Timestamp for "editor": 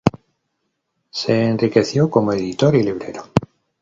2.33-2.73